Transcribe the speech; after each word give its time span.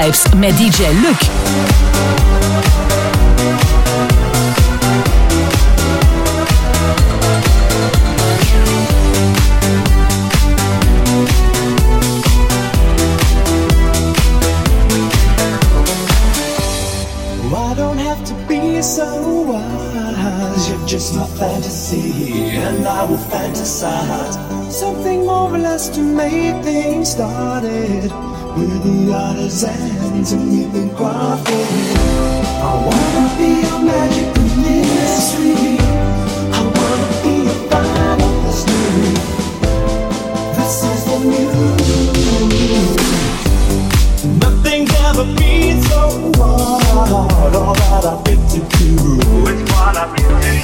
Vibes 0.00 0.24
met 0.36 0.56
DJ 0.56 0.92
Luc. 1.02 1.29
We're 28.56 28.66
the 28.66 29.12
artisans 29.14 30.32
and 30.32 30.50
we've 30.50 30.72
been 30.72 30.90
quiet 30.90 31.46
I 32.62 32.72
wanna 32.86 33.24
be 33.38 33.50
a 33.62 33.78
magical 33.80 34.48
mystery. 34.58 35.78
I 36.52 36.60
wanna 36.76 37.10
be 37.22 37.34
a 37.46 37.54
final 37.70 38.32
mystery. 38.42 39.14
This 40.56 40.76
is 40.84 41.00
the 41.04 41.16
ever 45.10 45.26
been 45.34 45.82
so. 45.84 46.00
All 46.40 47.74
that 47.74 48.04
I've 48.04 48.24
been 48.24 48.42
to 48.48 48.58
do. 48.78 48.90
It's 49.48 49.62
what 49.72 49.96
I'm 49.96 50.10
This 50.16 50.59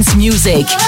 dance 0.00 0.16
music. 0.16 0.79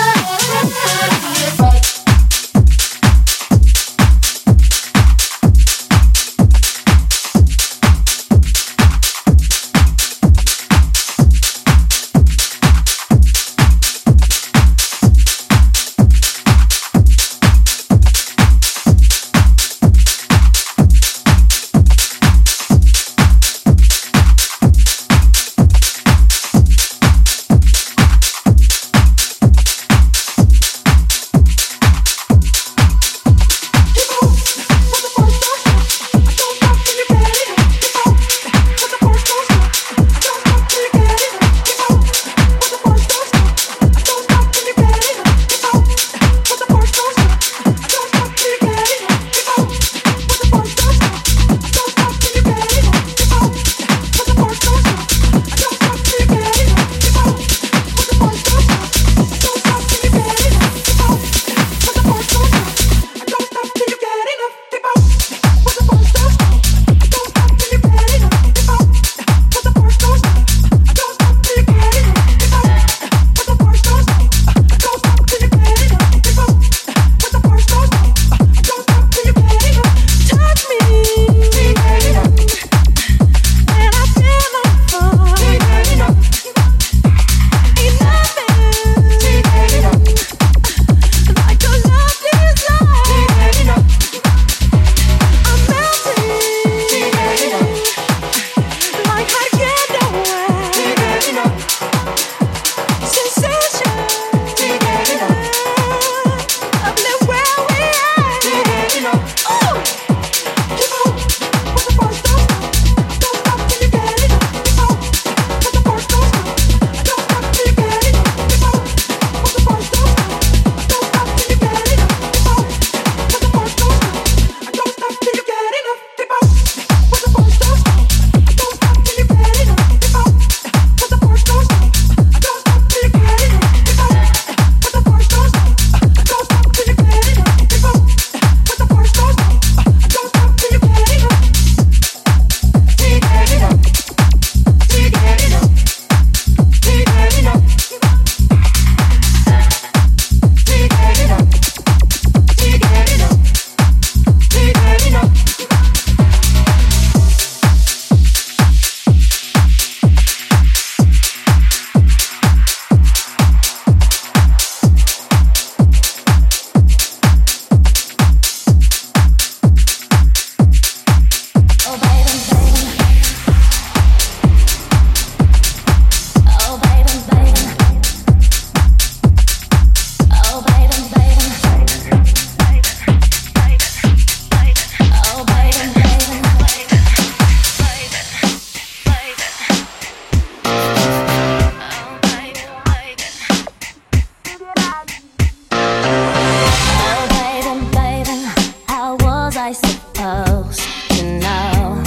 to 200.14 201.38
know 201.40 202.03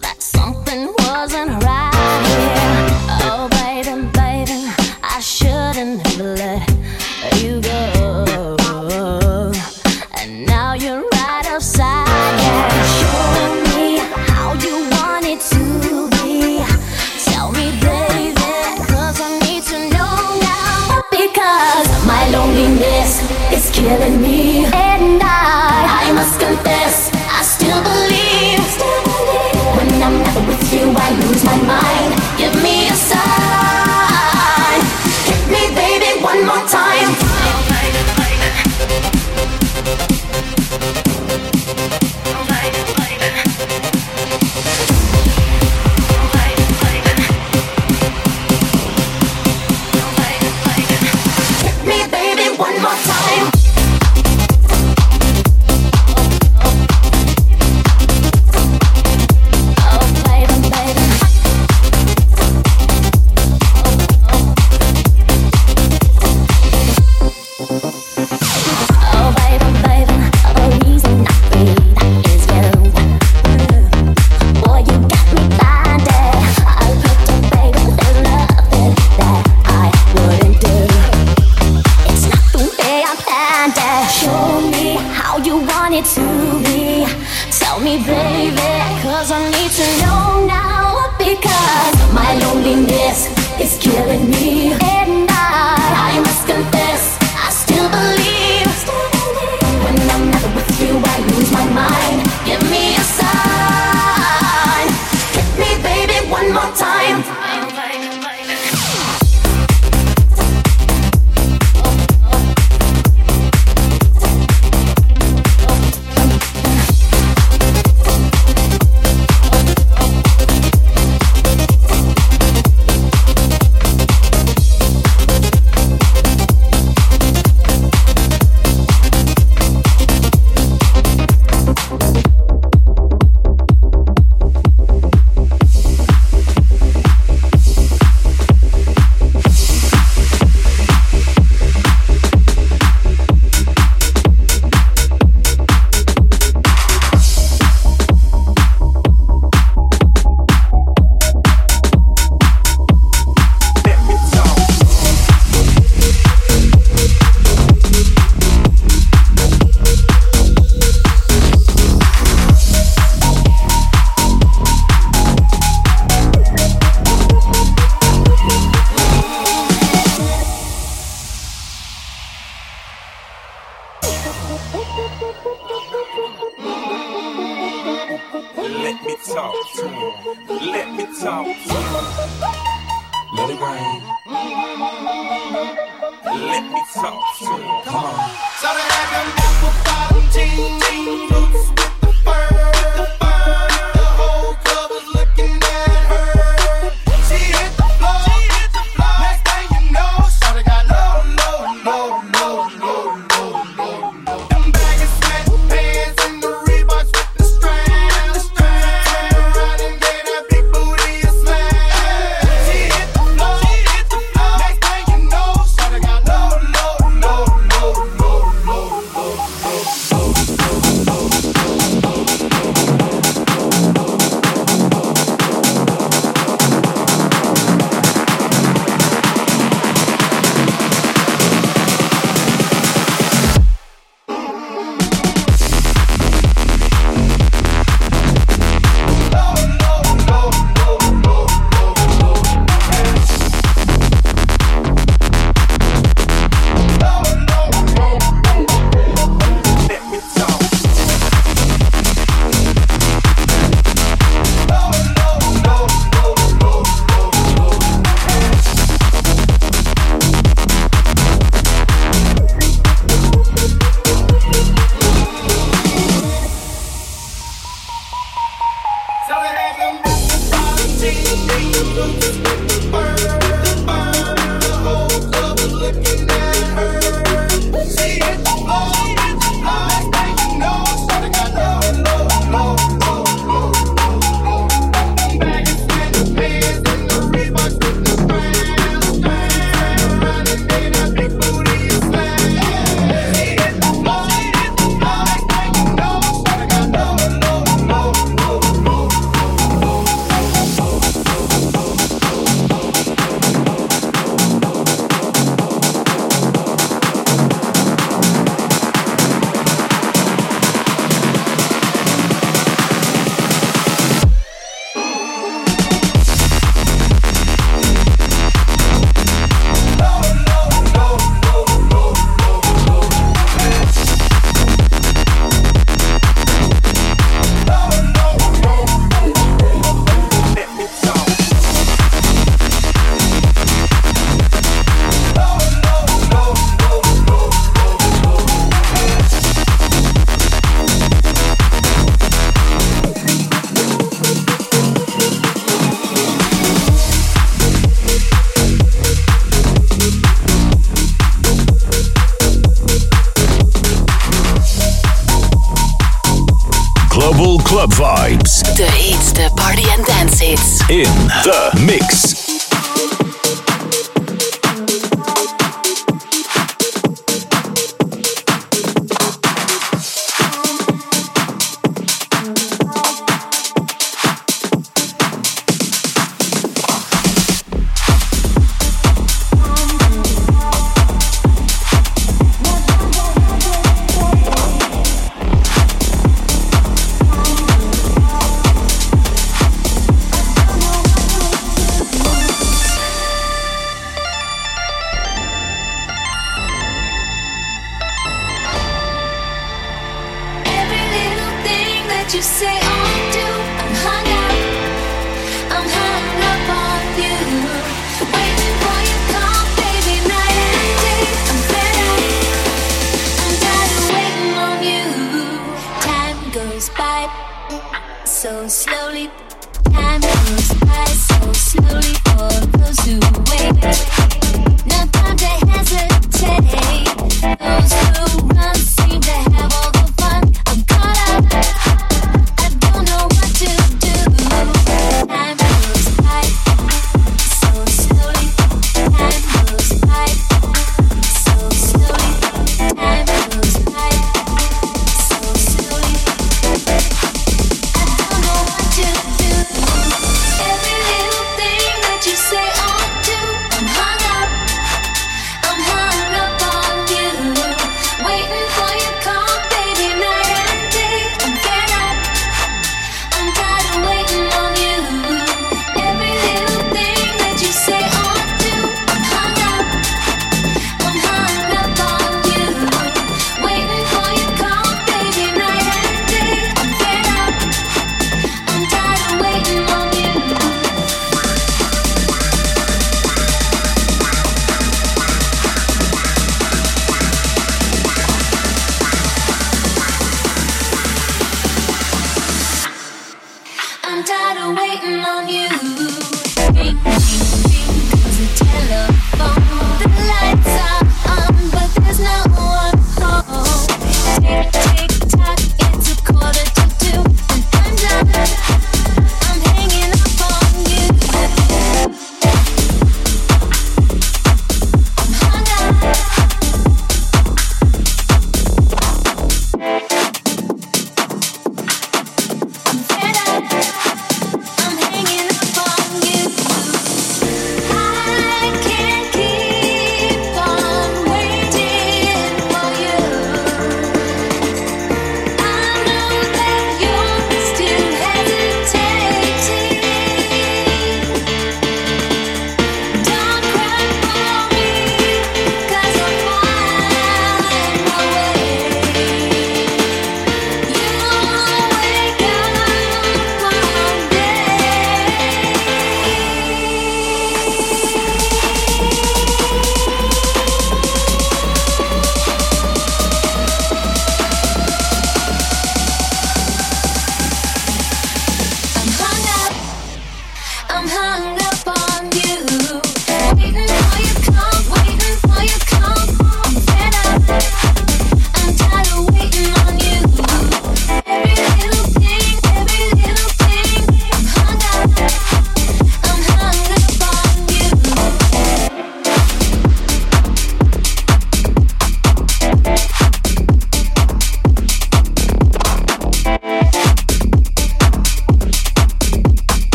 that 0.00 0.16
something 0.18 0.92
wasn't 0.98 1.62
right. 1.64 1.79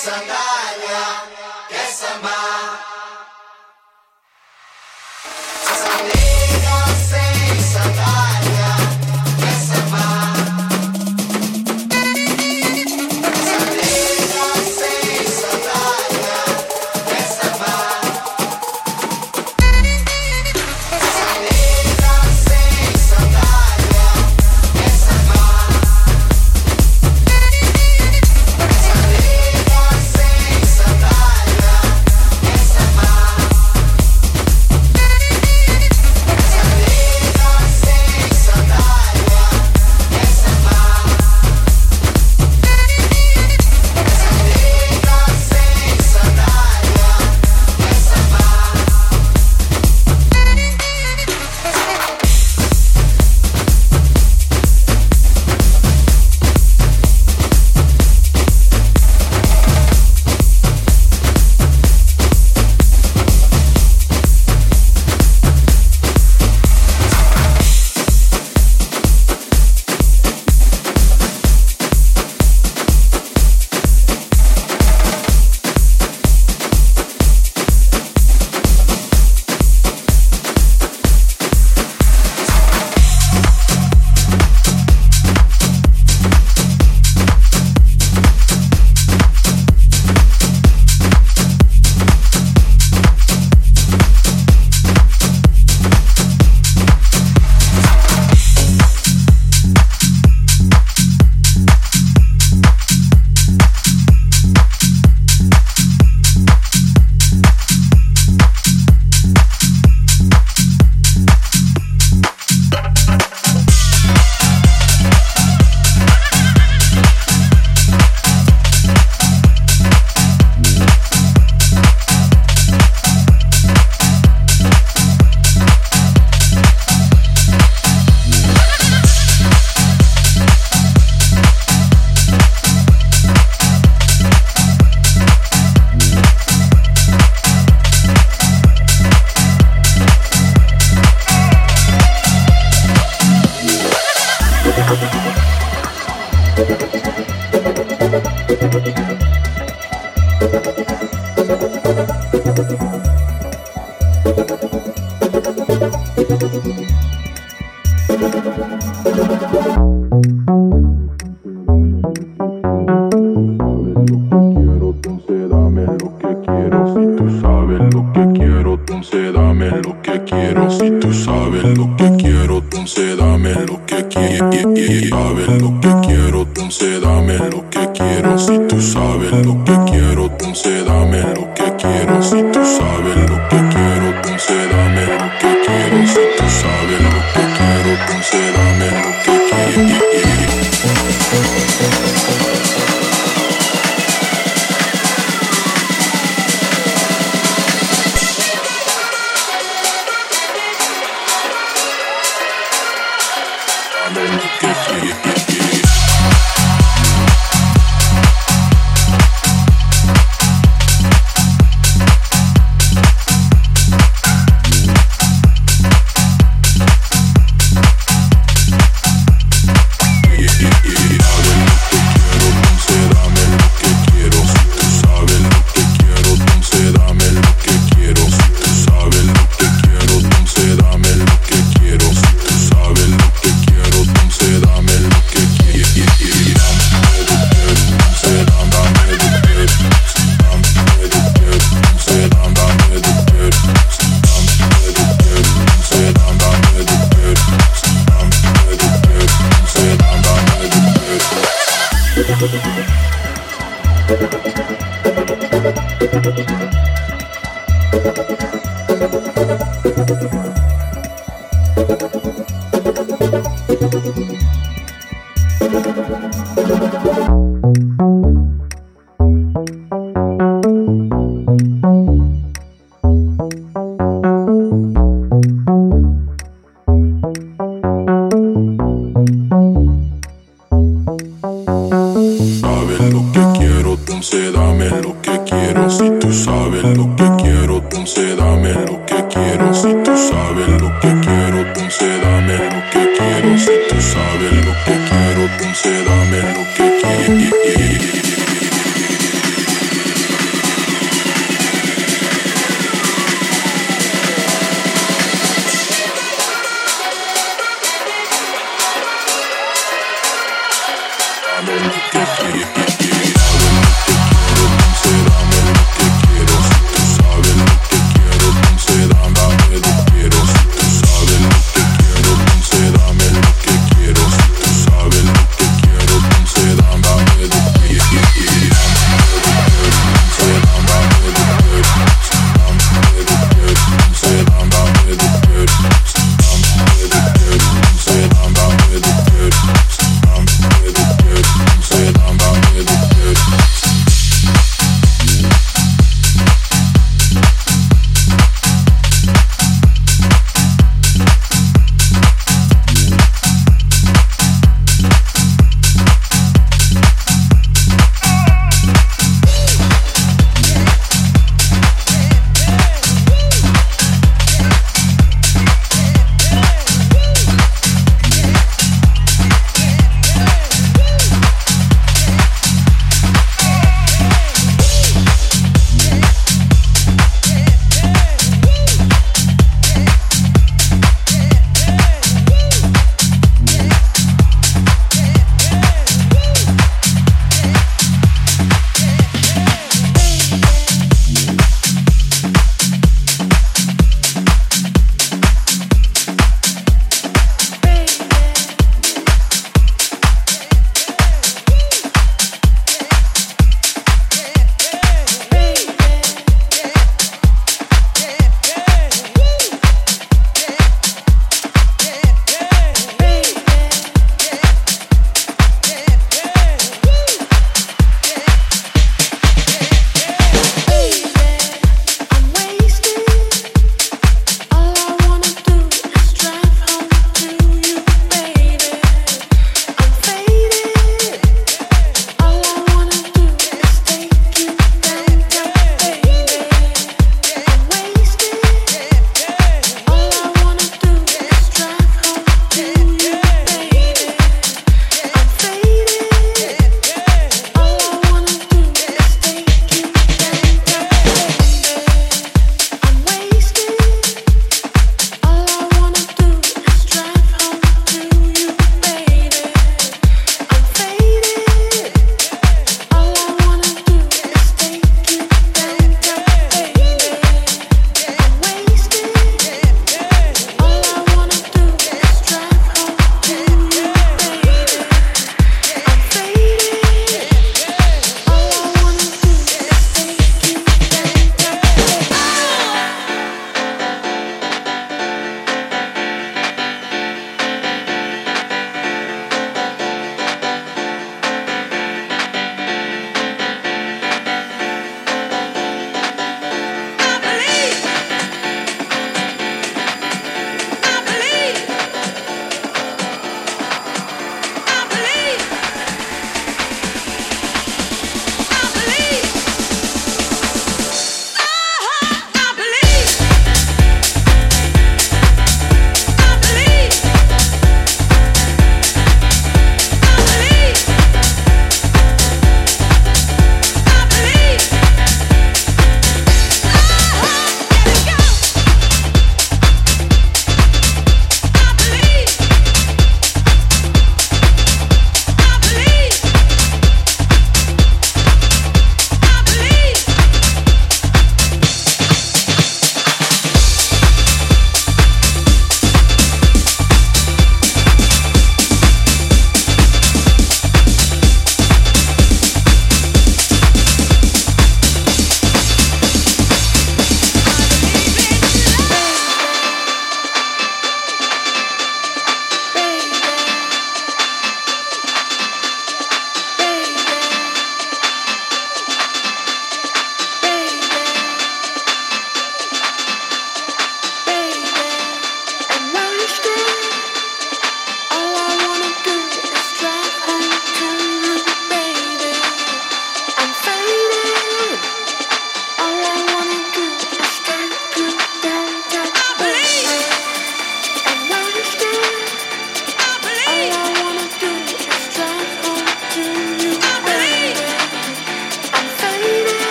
sandália, 0.00 1.28
quer 1.68 1.76
é 1.76 1.92
sambar. 1.92 2.80
Sandeira 5.76 6.78
sem 7.10 7.60
sandália. 7.60 8.69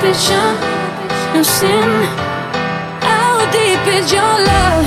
picture 0.00 0.50
of 1.38 1.46
sin? 1.46 1.88
How 3.00 3.38
deep 3.50 3.82
is 3.96 4.12
your 4.12 4.22
love? 4.22 4.86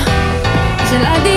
Is 0.83 0.91
it 0.91 1.01
like 1.03 1.23
the 1.23 1.36